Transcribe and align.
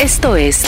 Esto 0.00 0.36
es 0.36 0.62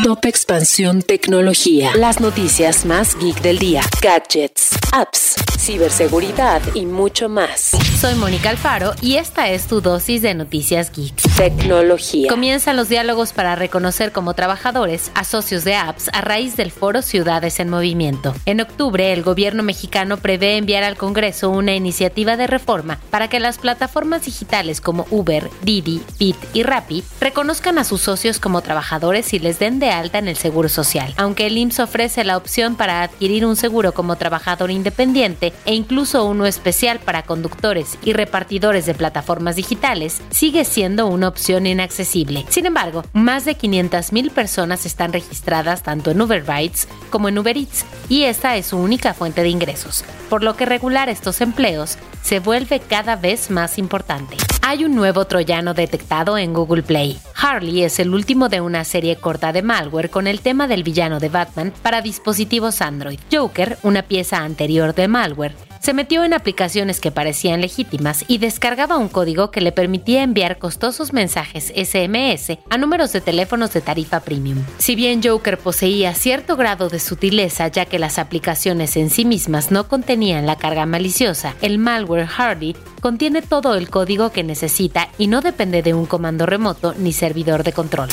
Top 0.00 0.24
Expansión 0.24 1.02
Tecnología. 1.02 1.94
Las 1.94 2.18
noticias 2.18 2.84
más 2.84 3.16
geek 3.20 3.40
del 3.40 3.60
día. 3.60 3.82
Gadgets, 4.00 4.70
apps, 4.90 5.36
ciberseguridad 5.56 6.60
y 6.74 6.86
mucho 6.86 7.28
más. 7.28 7.70
Soy 8.00 8.16
Mónica 8.16 8.50
Alfaro 8.50 8.94
y 9.00 9.16
esta 9.16 9.48
es 9.50 9.68
tu 9.68 9.80
dosis 9.80 10.20
de 10.22 10.34
noticias 10.34 10.90
geek. 10.90 11.14
Tecnología. 11.36 12.28
Comienzan 12.28 12.76
los 12.76 12.88
diálogos 12.88 13.32
para 13.32 13.54
reconocer 13.54 14.10
como 14.10 14.34
trabajadores 14.34 15.12
a 15.14 15.22
socios 15.22 15.62
de 15.62 15.76
apps 15.76 16.10
a 16.12 16.20
raíz 16.20 16.56
del 16.56 16.72
foro 16.72 17.00
Ciudades 17.02 17.60
en 17.60 17.68
Movimiento. 17.68 18.34
En 18.44 18.60
octubre, 18.60 19.12
el 19.12 19.22
gobierno 19.22 19.62
mexicano 19.62 20.16
prevé 20.16 20.56
enviar 20.56 20.82
al 20.82 20.96
Congreso 20.96 21.50
una 21.50 21.76
iniciativa 21.76 22.36
de 22.36 22.48
reforma 22.48 22.98
para 23.10 23.28
que 23.28 23.38
las 23.38 23.58
plataformas 23.58 24.24
digitales 24.24 24.80
como 24.80 25.06
Uber, 25.10 25.48
Didi, 25.62 26.02
Bit 26.18 26.36
y 26.54 26.64
Rappi 26.64 27.04
reconozcan 27.20 27.78
a 27.78 27.84
sus 27.84 28.00
socios 28.00 28.40
como 28.40 28.62
trabajadores 28.62 29.32
y 29.32 29.38
les 29.38 29.60
den 29.60 29.78
de 29.82 29.90
alta 29.90 30.18
en 30.18 30.28
el 30.28 30.36
Seguro 30.36 30.70
Social. 30.70 31.12
Aunque 31.18 31.46
el 31.46 31.58
IMSS 31.58 31.80
ofrece 31.80 32.24
la 32.24 32.36
opción 32.36 32.76
para 32.76 33.02
adquirir 33.02 33.44
un 33.44 33.56
seguro 33.56 33.92
como 33.92 34.16
trabajador 34.16 34.70
independiente 34.70 35.52
e 35.66 35.74
incluso 35.74 36.24
uno 36.24 36.46
especial 36.46 37.00
para 37.00 37.24
conductores 37.24 37.98
y 38.02 38.12
repartidores 38.12 38.86
de 38.86 38.94
plataformas 38.94 39.56
digitales, 39.56 40.22
sigue 40.30 40.64
siendo 40.64 41.08
una 41.08 41.28
opción 41.28 41.66
inaccesible. 41.66 42.46
Sin 42.48 42.64
embargo, 42.64 43.02
más 43.12 43.44
de 43.44 43.58
500.000 43.58 44.30
personas 44.30 44.86
están 44.86 45.12
registradas 45.12 45.82
tanto 45.82 46.12
en 46.12 46.20
Uber 46.22 46.46
Rides 46.46 46.88
como 47.10 47.28
en 47.28 47.38
Uber 47.38 47.56
Eats 47.56 47.84
y 48.08 48.22
esta 48.22 48.56
es 48.56 48.66
su 48.66 48.78
única 48.78 49.14
fuente 49.14 49.42
de 49.42 49.48
ingresos, 49.48 50.04
por 50.30 50.44
lo 50.44 50.56
que 50.56 50.64
regular 50.64 51.08
estos 51.08 51.40
empleos 51.40 51.98
se 52.22 52.38
vuelve 52.38 52.78
cada 52.80 53.16
vez 53.16 53.50
más 53.50 53.78
importante. 53.78 54.36
Hay 54.62 54.84
un 54.84 54.94
nuevo 54.94 55.24
troyano 55.24 55.74
detectado 55.74 56.38
en 56.38 56.52
Google 56.54 56.84
Play. 56.84 57.18
Harley 57.44 57.82
es 57.82 57.98
el 57.98 58.14
último 58.14 58.48
de 58.48 58.60
una 58.60 58.84
serie 58.84 59.16
corta 59.16 59.52
de 59.52 59.62
malware 59.62 60.10
con 60.10 60.28
el 60.28 60.40
tema 60.40 60.68
del 60.68 60.84
villano 60.84 61.18
de 61.18 61.28
Batman 61.28 61.72
para 61.82 62.00
dispositivos 62.00 62.80
Android. 62.80 63.18
Joker, 63.32 63.78
una 63.82 64.02
pieza 64.02 64.44
anterior 64.44 64.94
de 64.94 65.08
malware, 65.08 65.56
se 65.82 65.94
metió 65.94 66.22
en 66.22 66.32
aplicaciones 66.32 67.00
que 67.00 67.10
parecían 67.10 67.60
legítimas 67.60 68.24
y 68.28 68.38
descargaba 68.38 68.98
un 68.98 69.08
código 69.08 69.50
que 69.50 69.60
le 69.60 69.72
permitía 69.72 70.22
enviar 70.22 70.58
costosos 70.58 71.12
mensajes 71.12 71.72
SMS 71.74 72.58
a 72.70 72.78
números 72.78 73.12
de 73.12 73.20
teléfonos 73.20 73.72
de 73.72 73.80
tarifa 73.80 74.20
premium. 74.20 74.62
Si 74.78 74.94
bien 74.94 75.20
Joker 75.22 75.58
poseía 75.58 76.14
cierto 76.14 76.56
grado 76.56 76.88
de 76.88 77.00
sutileza 77.00 77.66
ya 77.66 77.84
que 77.84 77.98
las 77.98 78.20
aplicaciones 78.20 78.96
en 78.96 79.10
sí 79.10 79.24
mismas 79.24 79.72
no 79.72 79.88
contenían 79.88 80.46
la 80.46 80.56
carga 80.56 80.86
maliciosa, 80.86 81.56
el 81.62 81.78
malware 81.78 82.26
Hardy 82.26 82.76
contiene 83.00 83.42
todo 83.42 83.74
el 83.74 83.90
código 83.90 84.30
que 84.30 84.44
necesita 84.44 85.08
y 85.18 85.26
no 85.26 85.40
depende 85.40 85.82
de 85.82 85.94
un 85.94 86.06
comando 86.06 86.46
remoto 86.46 86.94
ni 86.96 87.12
servidor 87.12 87.64
de 87.64 87.72
control. 87.72 88.08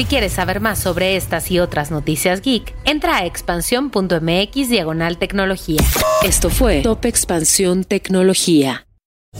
Si 0.00 0.06
quieres 0.06 0.32
saber 0.32 0.62
más 0.62 0.78
sobre 0.78 1.14
estas 1.14 1.50
y 1.50 1.58
otras 1.58 1.90
noticias 1.90 2.40
geek, 2.40 2.74
entra 2.86 3.18
a 3.18 3.26
expansión.mx 3.26 4.70
diagonal 4.70 5.18
tecnología. 5.18 5.82
Esto 6.22 6.48
fue 6.48 6.80
Top 6.80 7.04
Expansión 7.04 7.84
Tecnología. 7.84 8.86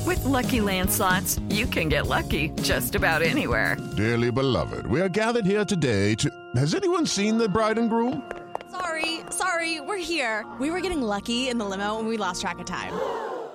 With 0.04 0.22
lucky 0.26 0.60
landslots, 0.60 1.40
you 1.48 1.66
can 1.66 1.88
get 1.88 2.08
lucky 2.08 2.52
just 2.62 2.94
about 2.94 3.22
anywhere. 3.22 3.78
Dearly 3.96 4.30
beloved, 4.30 4.86
we 4.86 5.00
are 5.00 5.08
gathered 5.08 5.46
here 5.46 5.64
today 5.64 6.14
to. 6.16 6.28
Has 6.54 6.74
anyone 6.74 7.06
seen 7.06 7.38
the 7.38 7.48
bride 7.48 7.78
and 7.78 7.88
groom? 7.88 8.22
Sorry, 8.70 9.20
sorry, 9.30 9.80
we're 9.80 9.96
here. 9.96 10.44
We 10.60 10.70
were 10.70 10.82
getting 10.82 11.00
lucky 11.00 11.48
in 11.48 11.56
the 11.56 11.64
limo 11.64 11.98
and 11.98 12.06
we 12.06 12.18
lost 12.18 12.42
track 12.42 12.58
of 12.58 12.66
time. 12.66 12.92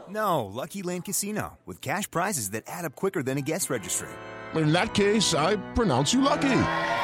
No, 0.09 0.45
Lucky 0.45 0.81
Land 0.81 1.05
Casino, 1.05 1.59
with 1.67 1.81
cash 1.81 2.09
prizes 2.09 2.49
that 2.53 2.63
add 2.65 2.83
up 2.83 2.95
quicker 2.95 3.21
than 3.21 3.37
a 3.37 3.41
guest 3.41 3.69
registry. 3.69 4.09
In 4.55 4.71
that 4.71 4.93
case, 4.93 5.35
I 5.35 5.57
pronounce 5.73 6.13
you 6.13 6.21
lucky. 6.21 6.55